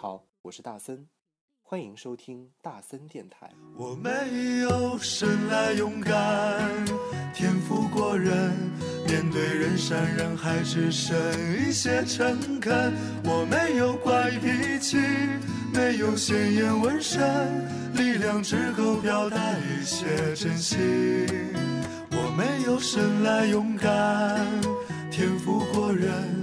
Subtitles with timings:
[0.00, 1.08] 好，我是大森，
[1.60, 3.50] 欢迎收听大森电台。
[3.76, 4.08] 我没
[4.60, 6.14] 有生来勇敢，
[7.34, 8.32] 天赋过人，
[9.08, 11.16] 面对人山人海只剩
[11.58, 12.94] 一些诚恳。
[13.24, 14.98] 我没有怪脾气，
[15.74, 17.20] 没有鲜艳纹身，
[17.94, 20.06] 力量只够表达一些
[20.36, 20.78] 真心。
[22.12, 24.46] 我没有生来勇敢，
[25.10, 26.37] 天赋过人，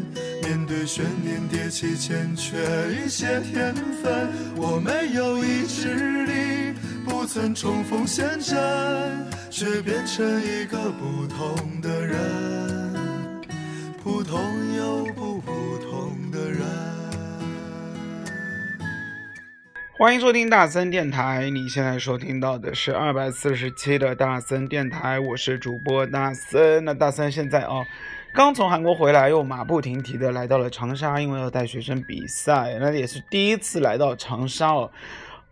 [0.86, 2.58] 悬念迭起欠缺
[2.94, 4.30] 一些天分。
[4.56, 8.56] 我没有意志力，不曾冲锋陷阵，
[9.50, 12.94] 却变成一个不同的人，
[14.04, 14.40] 普通
[14.78, 16.62] 又不普通的人。
[19.98, 26.84] 欢迎收听大森电台，你现在收听到的是二百四十七的大森电台，我是主播大森。
[26.84, 27.76] 那大森现在啊，
[28.36, 34.92] 刚从韩国回来，又马不停蹄的来到了长沙，因为要带学生比赛，那也是第一次来到长沙哦，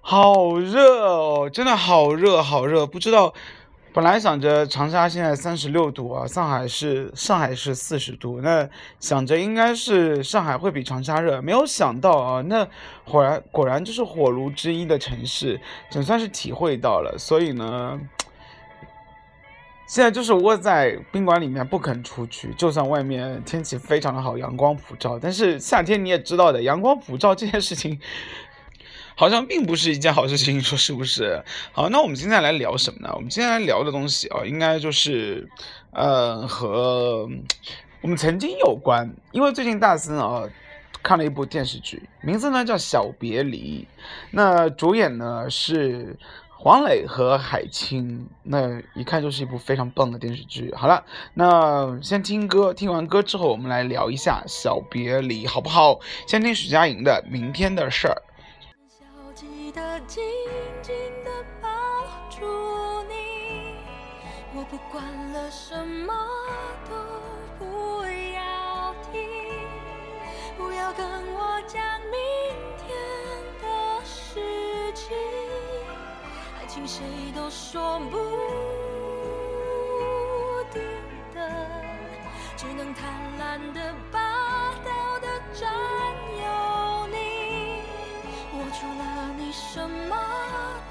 [0.01, 3.33] 好热哦，真的好热好热，不知道。
[3.93, 8.67] 本来想着长沙现在三十六度啊，上海是上海是四十度，那
[8.99, 12.67] 想着应该是上海会比长沙热，没有想到啊，那
[13.05, 15.57] 果然果然就是火炉之一的城市，
[15.89, 17.15] 总算是体会到了。
[17.17, 17.97] 所以呢，
[19.85, 27.99] 现在就是窝在宾馆里面不肯出去，就算外面天气非常的好，阳光普照，但是夏天你也知道的，阳光普照这件事情。
[29.15, 31.43] 好像并不是一件好事情，你说是不是？
[31.71, 33.11] 好，那我们今天来聊什么呢？
[33.13, 35.47] 我们今天来聊的东西啊，应该就是，
[35.91, 37.29] 呃，和
[38.01, 39.13] 我们曾经有关。
[39.31, 40.49] 因为最近大森啊
[41.03, 43.87] 看了一部电视剧，名字呢叫《小别离》，
[44.31, 46.17] 那主演呢是
[46.63, 50.73] 黄磊和海清，那一看就是一部非常棒的电视剧。
[50.73, 51.03] 好了，
[51.33, 55.99] 那先听歌，听完歌之后，我们来聊一下《小别离》，好不好？
[56.25, 58.15] 先听许佳莹的《明天的事儿》。
[59.73, 60.23] 的紧
[60.81, 61.67] 紧的抱
[62.29, 62.45] 住
[63.09, 63.75] 你，
[64.55, 65.03] 我不管
[65.33, 66.13] 了，什么
[66.89, 66.95] 都
[67.59, 69.19] 不要听，
[70.55, 72.15] 不要跟我讲明
[72.77, 72.95] 天
[73.61, 74.39] 的事
[74.93, 75.13] 情，
[76.73, 77.03] 情谁
[77.35, 78.17] 都说不
[80.73, 80.81] 定
[81.35, 81.39] 的，
[82.57, 84.19] 只能贪婪的霸
[84.83, 85.71] 道的占
[86.41, 87.15] 有你，
[88.53, 89.03] 我除了
[89.37, 89.51] 你。
[89.53, 90.15] 什么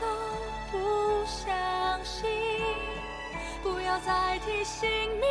[0.01, 0.07] 都
[0.71, 1.53] 不相
[2.05, 2.31] 信，
[3.61, 5.27] 不要再提醒你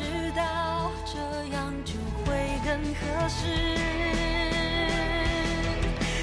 [0.00, 1.18] 知道这
[1.52, 1.92] 样就
[2.24, 3.44] 会更合适？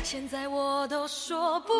[0.04, 1.74] 现在我都说不。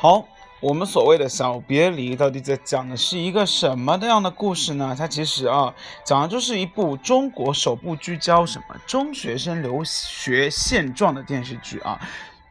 [0.00, 0.28] 好，
[0.60, 4.94] 我们所谓的小别离到底在讲的是一个什么样的故事呢？
[4.96, 5.74] 它其实啊，
[6.04, 11.98] 讲的就是一部中国首部聚焦什么中学生留学现状的电视剧啊。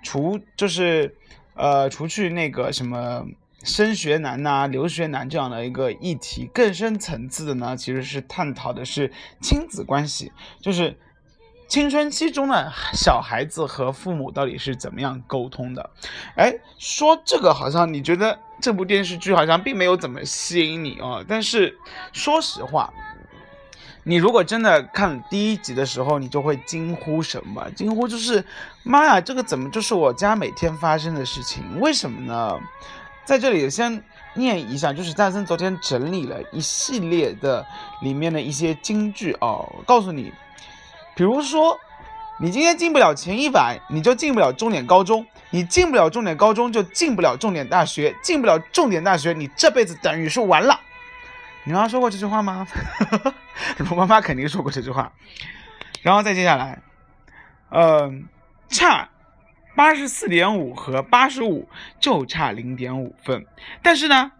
[0.03, 1.15] 除就是
[1.53, 3.23] 呃，除去那个什么
[3.63, 9.09] 升学难呐、留学难这样的一个议题，更深层次的呢，其实是探讨的是
[9.41, 10.99] 亲子关系，就是
[11.67, 15.89] 青春期中的小孩子和父母到底是怎么样沟通的？
[16.35, 21.23] 哎，说这个好像你觉得这部电视剧好像并没有怎么吸引你哦。
[21.27, 21.77] 但是
[22.13, 22.93] 说实话，
[24.03, 27.69] 你如果真的看第一集的时候，你就会惊呼什么？
[27.71, 28.45] 惊呼就是
[28.83, 31.81] 妈呀，这个怎么就是我家每天发生的事情？
[31.81, 32.57] 为什么呢？
[33.25, 34.01] 在这里先
[34.35, 37.65] 念一下，就是大森昨天整理了一系列的
[38.01, 40.31] 里面的一些金句哦，告诉你。
[41.17, 41.79] 比如说，
[42.39, 50.79] 你今天进不了前一百，你就进不了重点高中；你进不了重点高中，就进不了重点大学；进不了重点大学，你这辈子等于是完了。
[51.63, 52.67] 你妈妈说过这句话吗？
[53.89, 55.11] 我妈妈肯定说过这句话。
[56.03, 56.79] 然后再接下来，
[57.71, 58.27] 嗯，
[58.69, 59.09] 差
[59.75, 61.67] 八十四点五和八十五
[61.99, 63.47] 就差零点五分，
[63.81, 64.31] 但是呢，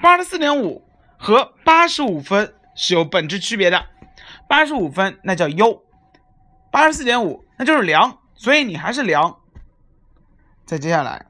[0.00, 0.86] 八十四点五
[1.18, 3.86] 和八十五分是有本质区别的，
[4.46, 5.83] 八十五分那叫优。
[6.74, 9.38] 八十四点五，那就是凉，所以你还是凉。
[10.66, 11.26] 再接下来，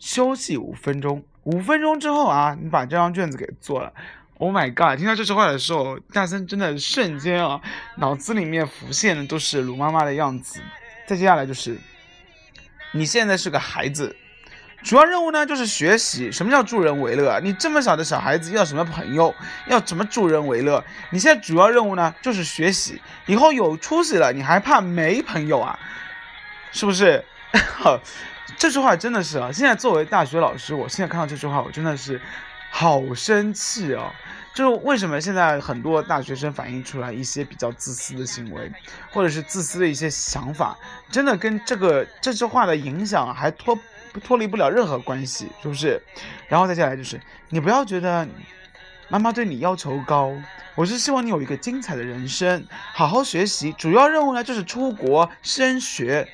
[0.00, 3.92] 休息五分钟，五分钟之后啊，你把这张卷子给做了。
[4.38, 4.98] Oh my god！
[4.98, 7.60] 听到这句话的时候，大森真的瞬间啊，
[7.98, 10.60] 脑子里面浮现的都是鲁妈妈的样子。
[11.06, 11.78] 再接下来就是，
[12.90, 14.16] 你现在是个孩子。
[14.82, 16.30] 主要任务呢就是学习。
[16.32, 17.38] 什么叫助人为乐？
[17.40, 19.34] 你这么小的小孩子要什么朋友？
[19.66, 20.82] 要怎么助人为乐？
[21.10, 23.00] 你现在主要任务呢就是学习。
[23.26, 25.78] 以后有出息了，你还怕没朋友啊？
[26.72, 27.24] 是不是？
[28.56, 29.50] 这句话真的是啊！
[29.52, 32.20] 现在作为大学老师，我现在看到这句话，我真的是
[32.70, 34.10] 好生气哦。
[34.52, 38.70] 就是为什么现在很多大学生反映出来一些比较自私的行为，
[39.10, 40.76] 或者是自私的一些想法，
[41.10, 43.78] 真的跟这个这句话的影响还脱。
[44.18, 46.02] 脱离不了任何关系，是不是？
[46.48, 47.20] 然后再下来就是，
[47.50, 48.26] 你不要觉得
[49.08, 50.32] 妈妈对你要求高，
[50.74, 53.72] 我是希望你有一个精彩的人生，好好学习。
[53.74, 56.28] 主要任务呢就是出国升学，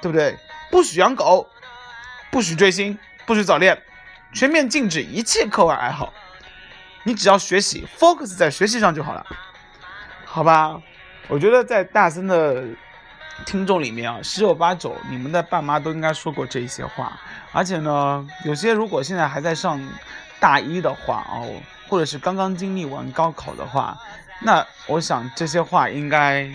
[0.00, 0.36] 对不对？
[0.70, 1.48] 不许养狗，
[2.30, 3.82] 不许追星，不许早恋，
[4.32, 6.12] 全面禁止一切课外爱好。
[7.04, 9.26] 你只要学习，focus 在学习上就好了，
[10.24, 10.80] 好吧？
[11.28, 12.64] 我觉得在大森的。
[13.46, 17.18] 听众里面啊，十有八九你们的爸妈都应该说过这些话，
[17.52, 19.80] 而且呢，有些如果现在还在上
[20.38, 21.48] 大一的话哦，
[21.88, 23.98] 或者是刚刚经历完高考的话，
[24.42, 26.50] 那我想这些话应该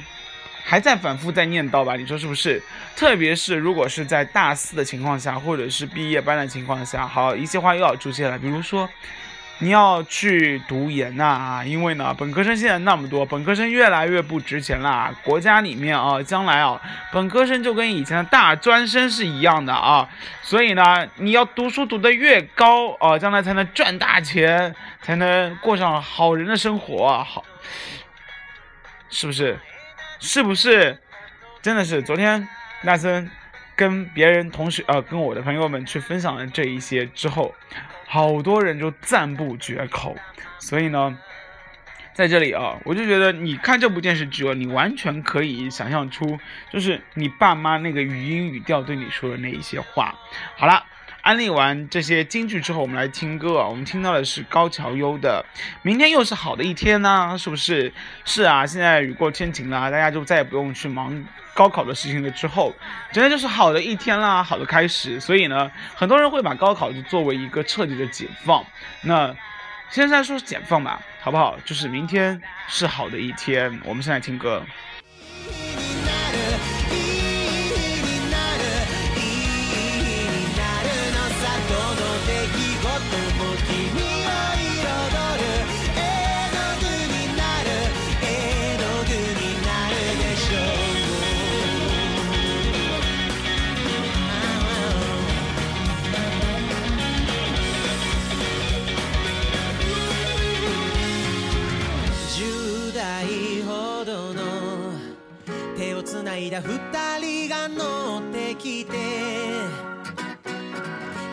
[0.63, 1.95] 还在反复在念叨吧？
[1.95, 2.61] 你说是不是？
[2.95, 8.87] 特别是如果是在大四的情况下，或者是毕业班的情况下，好，一些话又要出现了，比如说。
[9.59, 15.13] 你要去读研呐，因为呢，本科生现在那么多，本科生越来越不值钱了。
[15.23, 16.81] 国家里面啊，将来啊，
[17.13, 20.09] 本科生就跟以前的大专生是一样的啊。
[20.41, 27.45] 所以呢，你要读书读得越高啊，将来才能赚大钱，才能过上好人的生活，好，
[29.09, 29.57] 是不是？
[30.19, 30.99] 是不是？
[31.61, 32.45] 真的是，昨天
[32.81, 33.31] 那森
[33.77, 37.55] 跟别人同学呃，跟我的朋友们去分享了这一些之后。
[38.13, 40.15] 好多人就赞不绝口，
[40.59, 41.17] 所以呢，
[42.13, 46.37] 在这里啊，我就觉得你看这部电视剧，你完全可以想象出，
[46.71, 50.13] 就是你爸妈那个语音语调对你说的那一些话。
[50.55, 50.85] 好了，
[51.23, 53.67] 安利完这些京剧之后，我们来听歌啊。
[53.67, 55.43] 我们听到的是高桥优的
[55.81, 57.91] 《明天又是好的一天》呢，是不是？
[58.25, 61.25] 是啊，现在雨过天晴了，大家就再也不用去忙。
[61.53, 62.73] 高考的事情了之后，
[63.11, 65.19] 真的就是好的一天啦，好的开始。
[65.19, 68.65] 所以呢，很多人会把高考就作为一个彻底的解放。
[69.01, 69.35] 那
[69.89, 71.57] 现在说解放吧，好不好？
[71.63, 73.79] 就是明天是好的一天。
[73.83, 74.63] 我们现在听歌。
[106.51, 108.97] 間二人が乗ってきて。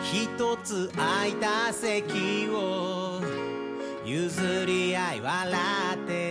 [0.03, 3.21] 一つ空いた席を。
[4.05, 5.59] 譲り合い笑
[5.95, 6.30] って。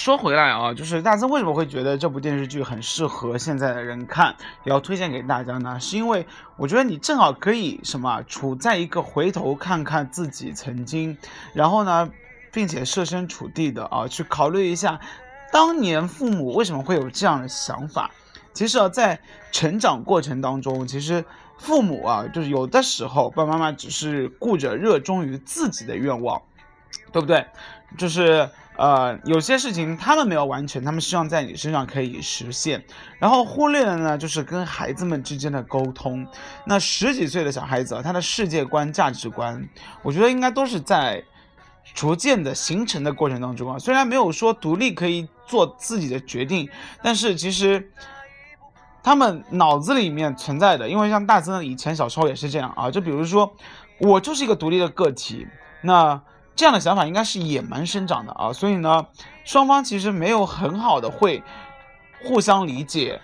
[0.00, 5.78] 说回来啊，就是大森为什么会觉得这部电视剧很适合现在的人看，也要推荐给大家呢？
[5.78, 6.26] 是因为
[6.56, 11.18] 我觉得你正好可以什么，处在一个回头看看自己曾经，
[11.52, 12.08] 然后呢，
[12.50, 14.98] 并且设身处地的啊，去考虑一下
[15.52, 18.10] 当年父母为什么会有这样的想法。
[18.54, 19.20] 其实啊，在
[19.52, 21.22] 成长过程当中，其实
[21.58, 26.40] 父母啊，就是有的时候爸爸妈妈只是顾着热衷于自己的愿望，
[27.12, 27.44] 对不对？
[27.98, 28.48] 就是
[28.80, 32.82] 呃，有些事情他们没有完成，他们希望在你身上可以实现，
[33.18, 36.26] 然后忽略了呢，就是跟孩子们之间的沟通。
[36.64, 39.68] 那十几岁的小孩子啊，他的世界观、价值观，
[40.02, 41.22] 我觉得应该都是在
[41.92, 43.78] 逐渐的形成的过程当中啊。
[43.78, 46.66] 虽然没有说独立可以做自己的决定，
[47.02, 47.92] 但是其实
[49.02, 53.54] 他们脑子里面存在的，因为像大森以前小时候也是这样啊，就比如说
[53.98, 55.46] 我就是一个独立的个体，
[55.82, 56.18] 那。
[56.56, 59.06] 这样的想法应该是野蛮生长的啊，所以呢，
[59.44, 61.42] 双方其实没有很好的会
[62.22, 63.18] 互相理解，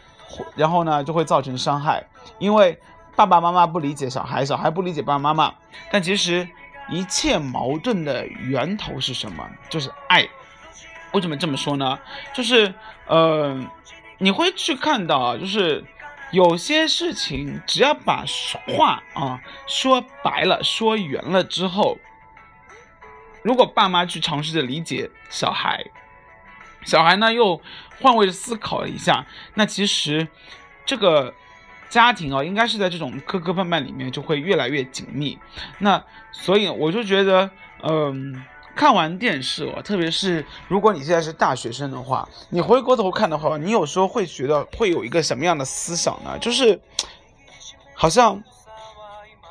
[0.55, 2.07] 然后呢就会造成伤害，
[2.39, 2.81] 因为
[3.15, 5.55] 爸爸妈妈不理解小孩，小孩不理解爸爸妈妈，
[5.91, 6.49] 但其实
[6.89, 9.47] 一切矛盾的源头是什么？
[9.69, 10.27] 就是爱。
[11.13, 11.99] 为什么这么说呢？
[12.33, 12.73] 就是
[13.07, 13.63] 呃，
[14.17, 15.85] 你会去看到啊，就是
[16.31, 18.25] 有些事情只要把
[18.75, 21.99] 话啊说白了、说圆了之后。
[23.47, 25.87] 如果爸妈去尝试着理解小孩，
[26.85, 27.61] 小孩呢又
[28.01, 29.25] 换位思考了一下，
[29.55, 30.27] 那其实
[30.85, 31.33] 这个
[31.89, 35.39] 家庭啊，应该是在这种磕磕绊绊里面就会越来越紧密。
[35.79, 37.49] 那所以我就觉得，
[37.85, 46.37] 嗯，看完电视哦，特别是如果你现在是大学生的话，你回过头看的话，你有时候会觉得会有一个什么样的思想呢？
[46.41, 46.81] 就是
[47.95, 48.43] 好像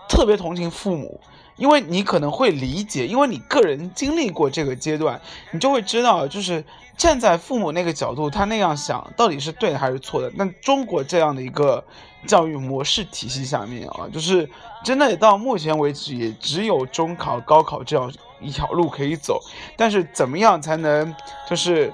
[0.09, 1.21] 特别同情父母。
[1.57, 5.19] 因为你可能会理解，因为你个人经历过这个阶段，
[5.51, 6.63] 你就会知道，就是
[6.97, 10.31] 站在父母那个角度，他那样想到底是对的还是错的。
[10.35, 11.83] 那中国这样的一个
[12.27, 14.49] 教育模式体系下面啊，就是
[14.83, 19.41] 真的到目前为止也只有中考、高考这样一条路可以走。
[19.75, 21.13] 但是怎么样才能
[21.49, 21.93] 就是？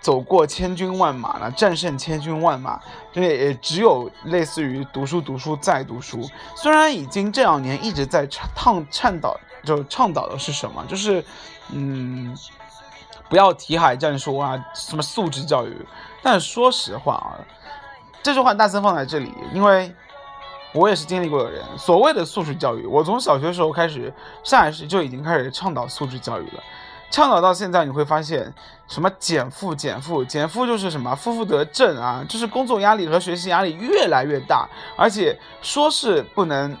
[0.00, 2.80] 走过千军万马了，战胜千军万马，
[3.12, 6.22] 这也只有类似于读书、读书再读书。
[6.54, 10.84] 虽然已经这两年一直在倡倡导，就倡导的是什么？
[10.86, 11.24] 就是，
[11.72, 12.36] 嗯，
[13.28, 15.86] 不要题海战术啊，什么素质教育。
[16.22, 17.38] 但说实话啊，
[18.22, 19.92] 这句话大森放在这里，因为
[20.72, 21.64] 我也是经历过的人。
[21.76, 24.12] 所谓的素质教育，我从小学时候开始，
[24.44, 26.62] 上海市就已经开始倡导素质教育了。
[27.10, 28.52] 倡导到现在，你会发现
[28.86, 36.76] 什么减负、减负、减负就是什么负负得正啊，就是工作压力和学习压力越来越大，而且说是不能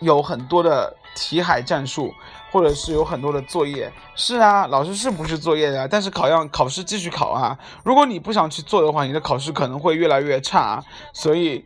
[0.00, 2.12] 有很多的题海战术，
[2.50, 3.92] 或者是有很多的作业。
[4.16, 5.86] 是啊，老师是不是作业的？
[5.86, 7.56] 但是考样考试继续考啊。
[7.84, 10.82] 如果你不想去做的话，你的考试可能会越来越差。
[11.12, 11.64] 所以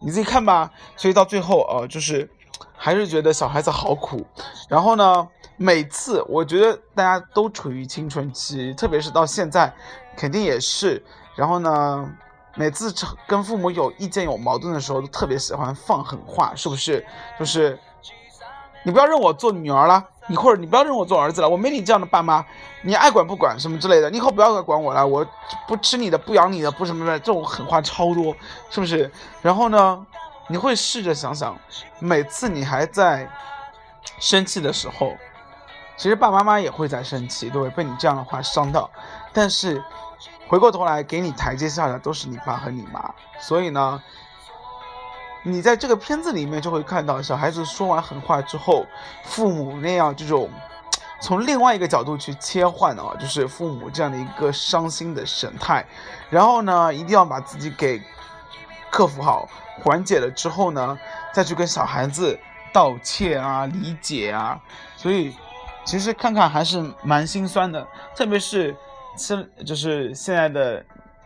[0.00, 0.70] 你自己看吧。
[0.96, 2.28] 所以到最后啊，就是
[2.74, 4.26] 还是觉得小孩子好苦。
[4.66, 5.28] 然后呢？
[5.62, 9.72] 每次我觉得大家都处于青春期，特别是到现在，
[10.16, 11.00] 肯定也是。
[11.36, 12.10] 然后呢，
[12.56, 12.92] 每次
[13.28, 17.06] 跟父母有意见、有矛盾的时候，都特别喜欢放狠话，是不是？
[17.38, 17.78] 就是
[18.82, 22.44] 你不要认我做女儿了，你或者你不要认我做儿子了，我没你这样的爸妈，
[22.82, 25.24] 你爱管不管什么之类的，你以后不要再管我了，我
[25.68, 28.34] 不吃你的，不养你的，不什么的，这种狠话超多，
[28.68, 29.08] 是不是？
[29.40, 30.04] 然后呢，
[30.48, 31.56] 你会试着想想，
[32.00, 33.30] 每次你还在
[34.18, 35.16] 生气的时候。
[35.96, 38.90] 其实爸爸妈妈也会在生气，都会被你这样的话伤到。
[39.32, 39.82] 但是
[40.48, 43.14] 回过头来给你台阶下的都是你爸和你妈。
[43.38, 44.02] 所以呢，
[45.44, 48.84] 你在这个片子里面就会看到小孩子说完狠话之后，
[49.22, 50.50] 父母那样这种
[51.20, 55.86] 从另外一个角度去切换啊，就是父母这样的一个伤心的神态。
[56.30, 58.02] 然后呢，一定要把自己给
[58.90, 59.48] 克服好，
[59.84, 60.98] 缓解了之后呢，
[61.32, 62.36] 再去跟小孩子
[62.72, 64.58] 道歉啊、理解啊。
[64.96, 65.32] 所以。
[65.84, 67.86] 其实看看还是蛮心酸的，
[68.16, 68.74] 特别是
[69.16, 70.84] 现就是现在的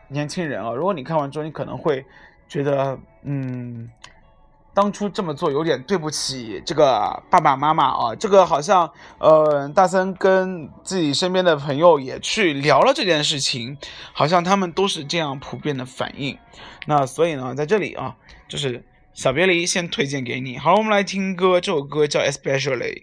[0.09, 0.73] 年轻人啊。
[0.73, 2.05] 如果你看完之后，你可能会
[2.49, 3.89] 觉得，嗯，
[4.75, 8.15] 当初这么做有点对不起这个爸爸妈妈啊。
[8.15, 13.77] 这个好像，呃，大森跟自己身边的朋友也去聊了这件事情，
[14.13, 16.37] 好像他们都是这样普遍的反应。
[16.87, 18.17] 那所以呢，在这里啊，
[18.49, 20.57] 就是小别离先推荐给你。
[20.57, 23.03] 好了，我们来听歌，这首歌叫《Especially》。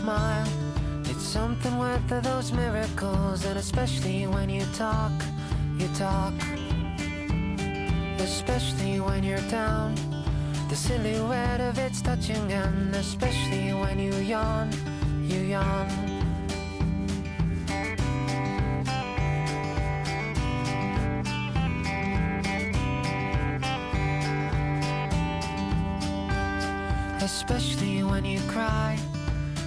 [0.00, 0.48] Smile.
[1.10, 5.12] It's something worth of those miracles, and especially when you talk,
[5.76, 6.32] you talk.
[8.20, 9.94] especially when you're down.
[10.68, 14.70] The silhouette of it's touching, and especially when you yawn,
[15.30, 15.88] you yawn.
[27.22, 28.98] Especially when you cry.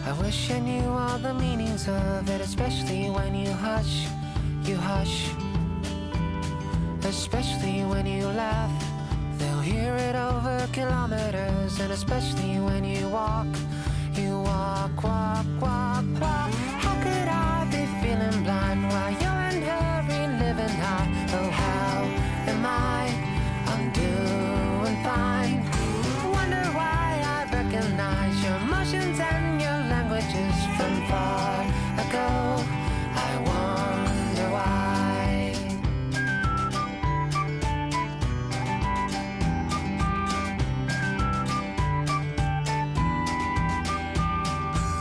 [0.06, 4.06] I wish I knew all the meanings of it, especially when you hush,
[4.64, 5.30] you hush.
[7.06, 8.72] Especially when you laugh,
[9.38, 13.48] they'll hear it over kilometers, and especially when you walk,
[14.14, 16.52] you walk, walk, walk, walk.
[16.84, 18.83] How could I be feeling blind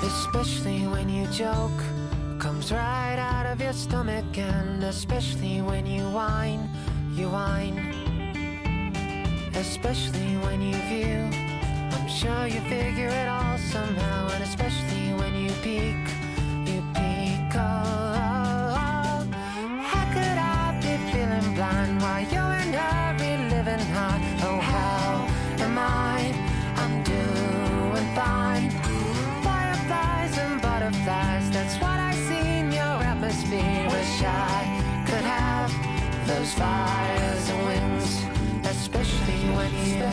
[0.04, 1.70] Especially when you joke,
[2.38, 6.68] comes right out of your stomach, and especially when you whine,
[7.14, 7.78] you whine.
[9.54, 11.30] Especially when you view,
[11.92, 16.21] I'm sure you figure it all somehow, and especially when you peek,
[36.52, 38.24] those fires and wings,
[38.66, 40.04] especially when you,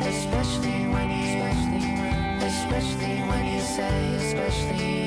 [0.10, 1.44] especially when you,
[2.46, 5.01] especially when you say, especially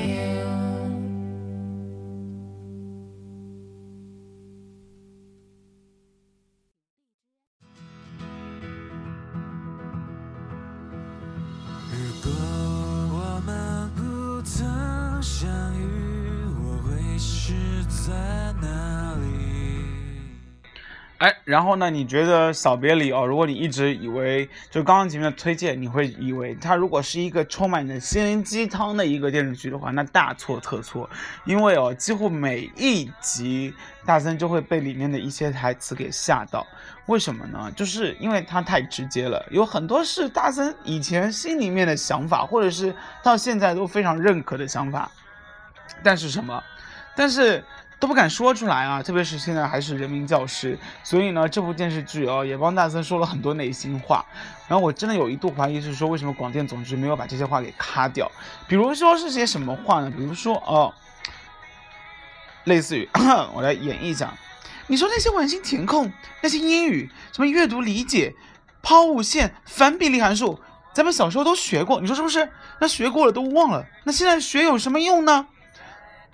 [21.25, 21.89] 哎，然后呢？
[21.89, 31.09] 你觉得《小别离》哦，如果你一直以为就刚刚前面的推荐，你会以为它如果是一个充满着心灵鸡汤的一个电视剧的话，那大错特错。
[31.45, 33.73] 因为哦，几乎每一集
[34.05, 36.63] 大森就会被里面的一些台词给吓到。
[37.07, 37.71] 为什么呢？
[37.75, 45.09] 就是因为它太直接了，有很多是大森以前心里面的想法，或者是到现在都非常认可的想法。
[46.03, 46.63] 但是什么？
[47.15, 47.63] 但是
[47.99, 49.01] 都不敢说出来啊！
[49.01, 54.25] 特别是现在还是人民教师，所以呢，这部电视剧哦也帮大森说了很多内心话。
[54.67, 58.29] 然后我真的有一度怀疑是说，为什么广电总局没有把这些话给咔掉？
[58.67, 60.11] 比如说是些什么话呢？
[60.11, 60.93] 比如说哦，
[62.65, 63.07] 类似于
[63.53, 64.33] 我来演绎一下，
[64.87, 68.35] 你说那些完形填空，那些英语，什么阅读理解、
[68.81, 70.59] 抛物线、反比例函数，
[70.93, 72.49] 咱们小时候都学过，你说是不是？
[72.79, 75.47] 那学过了都忘了，那现在学有什么用呢？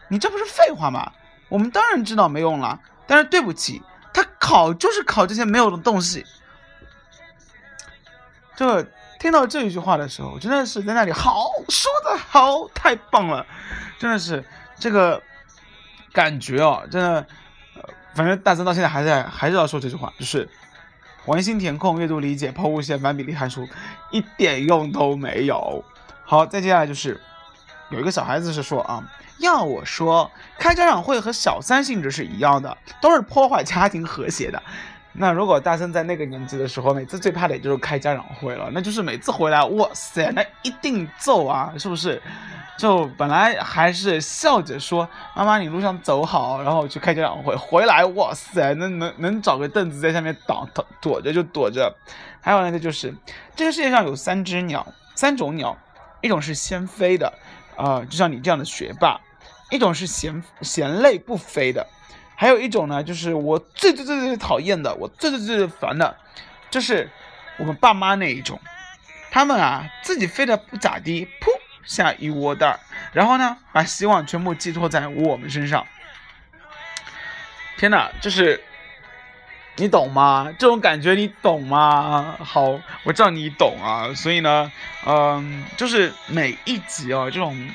[0.07, 1.11] 你这不是废话吗？
[1.51, 3.81] 我们当然知道没用了，但是对不起，
[4.13, 6.25] 他考就是考这些没有的东西。
[8.55, 8.81] 这
[9.19, 13.45] 听到这一句话的时候，真的是在那里好说的好，太棒了，
[13.99, 14.45] 真的是
[14.79, 15.21] 这个
[16.13, 17.27] 感觉哦，真的，
[17.75, 17.83] 呃，
[18.15, 20.47] 反正大三到现在还在还是要说这句话，就是
[21.25, 23.67] 完形填空、阅读理解、抛物线、反比例函数
[24.11, 25.83] 一点用都没有。
[26.23, 27.19] 好，再接下来就是
[27.89, 29.03] 有一个小孩子是说啊。
[29.41, 34.61] 要我说，开家长会和小三性质是一样的，都是破坏家庭和谐的。
[35.13, 42.21] 那如果大森在那个年纪的时候，每次最怕的也就是开家长会了，那就是每次回来，哇塞， 那一定揍啊，是不是？
[42.77, 51.93] 就本来还是笑着说妈妈你路上走好，然后去开家长会，回来哇塞，那能能找个凳子在下面挡躲躲着就躲着。
[52.39, 53.13] 还有呢，就是
[53.55, 55.77] 这个世界上有三只鸟，三种鸟，
[56.21, 57.31] 一种是先飞的，
[57.75, 59.19] 啊、就像你这样的学霸。
[59.71, 61.87] 一种是嫌嫌累不飞的，
[62.35, 66.17] 还有一种呢，就是我最最最最讨厌的，我最最最最烦的，
[66.69, 67.09] 就是
[67.57, 68.59] 我们爸妈那一种，
[69.31, 71.47] 他们啊自己飞的不咋地，噗
[71.85, 72.79] 下一窝蛋儿，
[73.13, 75.87] 然后呢把希望全部寄托在我们身上。
[77.77, 78.61] 天哪，就是
[79.77, 80.53] 你懂吗？
[80.59, 82.35] 这种感觉你懂吗？
[82.43, 84.69] 好，我知道你懂啊，所以呢，
[85.05, 87.69] 嗯，就是每一集哦这种。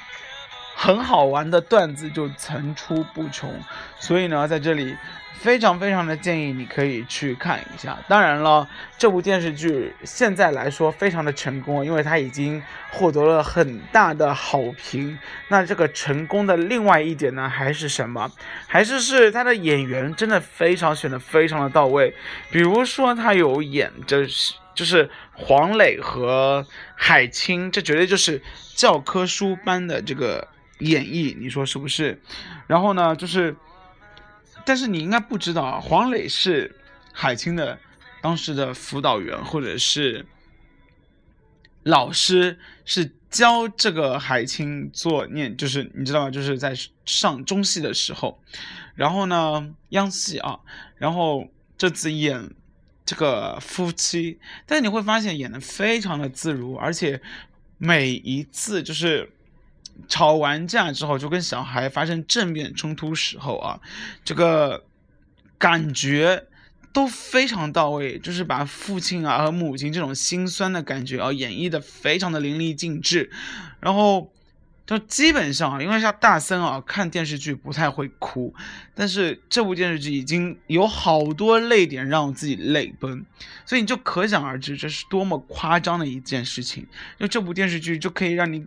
[0.79, 3.51] 很好玩的段子就层出不穷，
[3.99, 4.95] 所以呢，在这里
[5.41, 7.99] 非常非常的建议你可以去看一下。
[8.07, 12.63] 当然了，这部电视剧现在来说非常的成功，因为它已经
[12.93, 15.19] 获得了很大的好评。
[15.49, 18.31] 那这个成功的另外一点呢，还是什么？
[18.67, 22.15] 还是是他的演员真的非常选的非常的到位。
[22.51, 28.43] 比如说他有演就是就是黄磊和海清，这绝对就是
[28.75, 30.47] 教科书般的这个
[30.79, 32.21] 演绎，你说是不是？
[32.67, 33.57] 然后呢，就是。
[34.65, 36.75] 但是你应该不知道啊，黄磊是
[37.13, 37.79] 海清的
[38.21, 40.27] 当时的辅导员，或者是
[41.85, 46.31] 老师，是教这个海清做念，就是你知道吗？
[46.33, 48.43] 就是在上中戏的时候，
[48.97, 50.59] 然后呢，央戏啊，
[50.97, 51.47] 然后
[51.79, 52.51] 这次演
[53.05, 57.23] 这个夫妻，但你会发现演的非常的自如，而且
[57.79, 59.31] 每一次就是。
[60.09, 63.81] 吵完架之后，就跟小孩发生正面冲突时候啊，
[64.25, 64.85] 这个
[65.59, 66.45] 感觉
[66.93, 73.31] 都非常到位，就是把父亲啊和母亲这种心酸的感觉啊演绎的非常的淋漓尽致。
[73.81, 74.31] 然后
[74.87, 78.55] 就基本上啊，因为像大森啊看电视剧不太会哭，
[78.95, 83.27] 但是这部电视剧已经有好多泪点让我自己泪奔，
[83.65, 86.87] 所以你就可想而知这是多么夸张的一件事情。
[87.19, 88.65] 就这部电视剧就可以让你。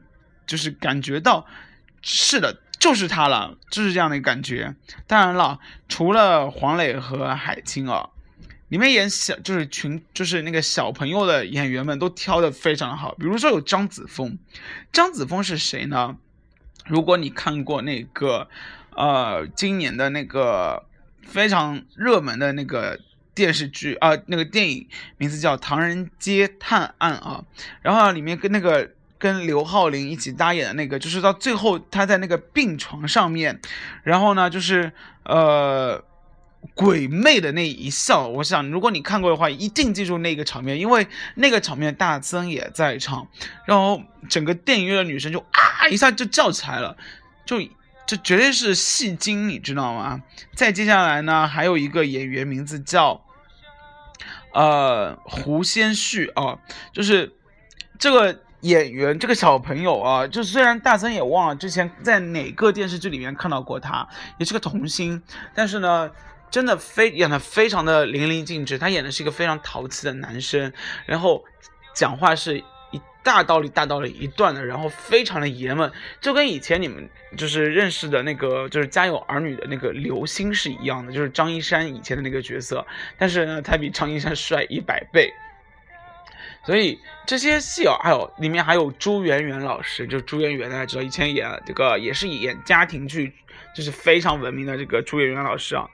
[0.50, 1.46] 就是感觉到，
[2.02, 4.74] 是的，就是他了，就是这样的感觉。
[5.06, 8.10] 当然了，除了黄磊和海清啊，
[8.70, 13.14] 里面演小就是群就是那个小朋友的演员们都挑的非常好。
[13.20, 14.40] 比如说有张子枫，
[14.92, 16.18] 张子枫是谁呢？
[16.88, 18.50] 如果你看过那个
[18.96, 20.84] 呃今年的那个
[21.22, 23.00] 非常热门的那个
[23.36, 27.46] 电视剧啊，那个电影名字叫《唐人街探案》啊，
[27.84, 28.90] 然后里面跟那个。
[29.20, 33.60] 跟刘浩霖一起搭演的那个，就是到最后他在那个病床上面，
[34.02, 34.94] 然后呢，就是
[35.26, 36.02] 呃
[36.74, 38.28] 鬼魅的那一笑。
[38.28, 41.06] 我想，如果你看过的话，一定记住那个场面，因为
[41.36, 43.28] 那个场面大森也在场，
[43.66, 46.96] 然后整个电影院的女生就啊一下就叫起来了，
[47.46, 47.58] 就
[48.08, 50.24] 这绝对是戏精，你知道吗？
[50.56, 53.26] 再接下来呢，还有一个演员名字叫
[54.54, 56.60] 呃胡先煦啊，
[56.94, 57.34] 就是
[58.00, 58.44] 这个。
[58.62, 65.22] 演员这个小朋友啊，就虽然大森也忘了之前在哪个电视剧里面看到过他，也是个童星，
[65.56, 66.12] 但是呢，
[66.52, 68.78] 真的非演的非常的淋漓尽致。
[68.78, 70.74] 他演的是一个非常淘气的男生，
[71.06, 71.44] 然后
[71.94, 72.58] 讲话是
[72.92, 82.86] 一大道理大道理一段的，然后非常的爷们，就跟以前你们就是认识的那个就是《家有儿女》的那个刘星是一样的，就是张一山以前的那个角色，
[83.18, 85.32] 但是呢，他比张一山帅一百倍。
[86.70, 93.34] 所以这些戏哦，还有里面还有朱媛媛老师，就朱媛媛大家知道，以前演这个也是演家庭剧，
[93.76, 95.90] 就是非常闻名的这个朱媛媛老师啊。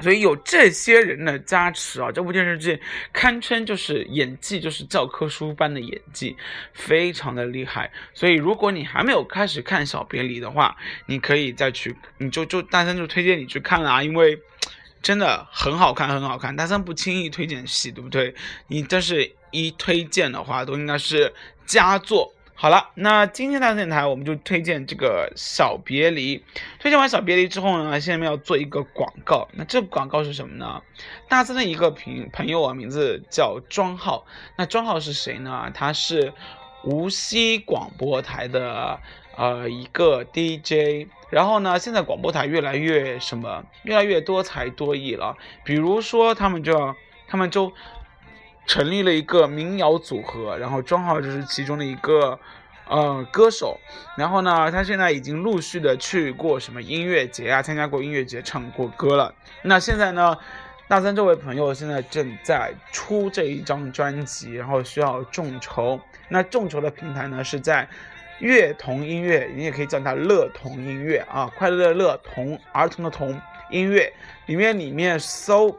[0.00, 2.80] 所以有这些人的加持啊，这部电视剧
[3.12, 6.34] 堪称就是演技就是教科书般的演技，
[6.72, 7.92] 非常的厉害。
[8.14, 14.40] 所以如果你还没有开始看《小别离》的话，你可以再去，你就就大三就推荐你去看啊，因为。
[15.02, 16.54] 真的很好看，很好看。
[16.54, 18.34] 大三不轻易推荐戏，对不对？
[18.66, 21.32] 你但是一推荐的话，都应该是
[21.66, 22.34] 佳作。
[22.54, 26.38] 好了，那今天大三电台我们就推荐这个《小别离》。
[26.78, 29.48] 推荐完《小别离》之后呢，现在要做一个广告。
[29.54, 30.82] 那这个广告是什么呢？
[31.28, 34.26] 大三的一个朋朋友啊，名字叫庄浩。
[34.56, 35.70] 那庄浩是谁呢？
[35.72, 36.34] 他是
[36.84, 39.00] 无锡广播台的
[39.38, 41.08] 呃一个 DJ。
[41.30, 45.36] 然后呢，现在广播台越来越什么，越来越多才多艺了。
[45.62, 46.96] 比如说，他们就要，
[47.28, 47.72] 他们就
[48.66, 52.36] 成立了一个民谣组合，然后庄浩就是其中的一个
[52.88, 53.78] 呃歌手。
[54.16, 59.32] 然后呢，他现在已经陆续的去过什么音乐节啊，参加过音乐节，唱过歌了。
[59.62, 60.36] 那现在呢，
[60.88, 66.00] 大三这位朋友现在正在出这一张专辑，然后需要众筹。
[66.28, 67.88] 那众筹的平台呢是在。
[68.40, 73.38] 乐童音乐，你也可以叫它乐童音乐啊，快乐的乐童儿童的童
[73.70, 74.12] 音乐
[74.46, 75.78] 里面里面搜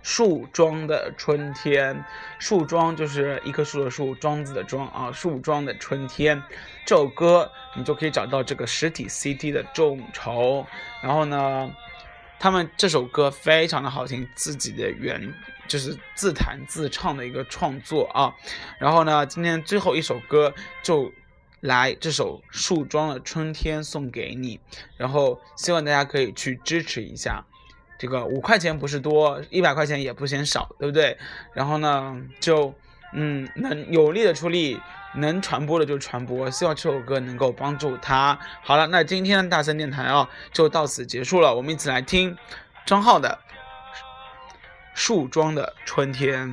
[0.00, 2.04] 树桩的春天，
[2.38, 6.40] 树桩就是一棵树的树，桩子的桩啊，树桩的春天
[6.86, 10.64] 这首歌你就可以找到这个实体 CD 的众筹，
[11.02, 11.70] 然后呢，
[12.38, 15.34] 他们这首歌非常的好听，自己的原
[15.66, 18.34] 就是自弹自唱的一个创作啊，
[18.78, 21.12] 然后呢，今天最后一首歌就。
[21.60, 24.58] 来，这首树桩的春天送给你，
[24.96, 27.44] 然后希望大家可以去支持一下，
[27.98, 31.18] 这个五块钱不是多，一百块钱也不嫌少，对不对？
[31.52, 32.74] 然后呢，就
[33.12, 34.80] 嗯，能有力的出力，
[35.16, 36.50] 能传播的就传播。
[36.50, 38.38] 希望这首歌能够帮助他。
[38.62, 41.54] 好了，那今天的大森电台啊，就到此结束了。
[41.54, 42.34] 我们一起来听
[42.86, 43.38] 张浩的
[44.94, 46.48] 《树桩的春天》。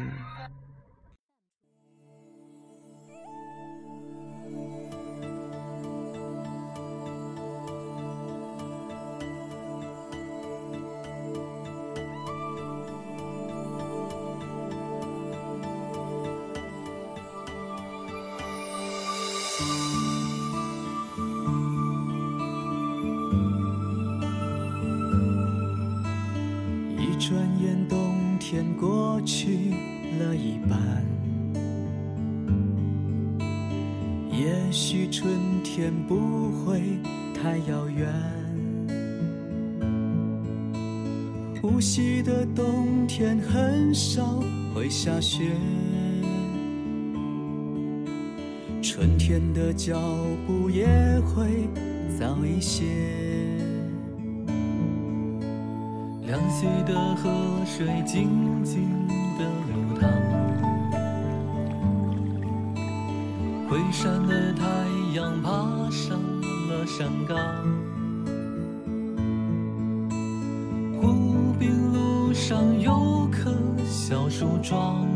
[29.17, 29.71] 过去
[30.19, 31.03] 了一半。
[34.31, 35.27] 也许春
[35.63, 36.83] 天不会
[37.33, 38.13] 太遥远。
[41.63, 44.39] 无锡的冬天很少
[44.75, 45.49] 会下雪。
[48.83, 49.99] 春天的脚
[50.45, 50.85] 步也
[51.21, 51.67] 会
[52.19, 53.46] 早一些。
[56.27, 57.31] 凉溪的河
[57.65, 59.07] 水静静
[59.39, 60.11] 的流淌，
[63.69, 64.65] 回山的太
[65.15, 65.49] 阳爬
[65.89, 67.37] 上了山岗，
[70.99, 73.49] 湖滨路上有棵
[73.85, 75.07] 小树桩，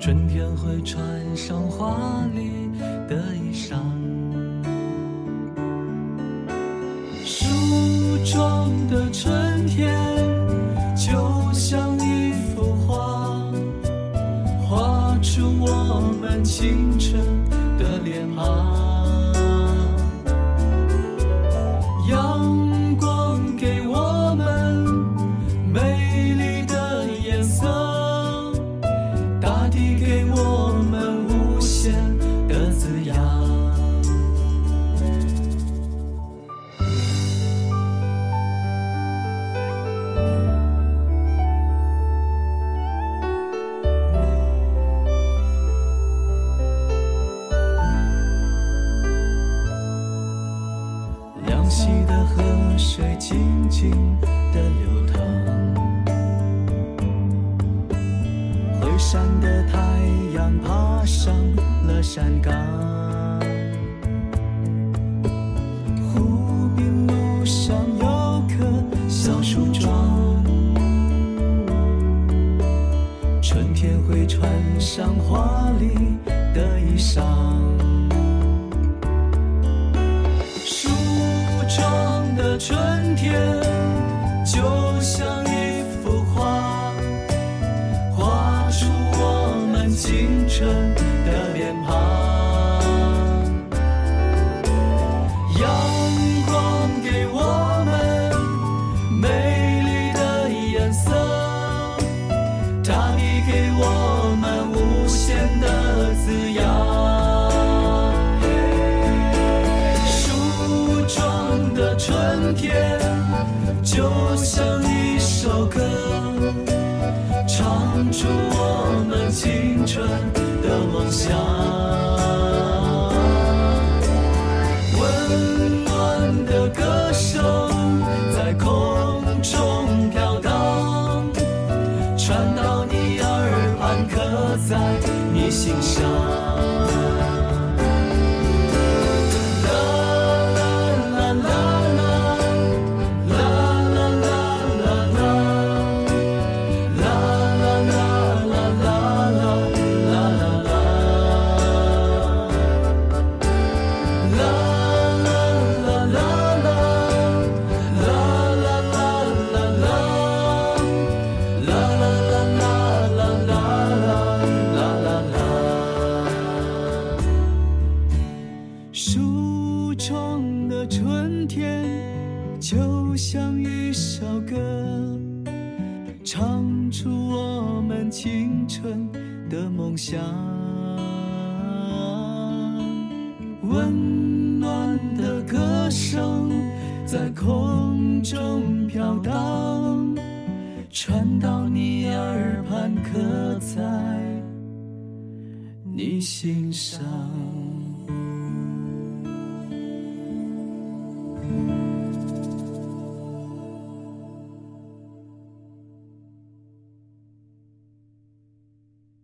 [0.00, 1.00] 春天会穿
[1.36, 1.96] 上华
[2.34, 2.72] 丽
[3.08, 4.03] 的衣裳。
[53.84, 54.33] 静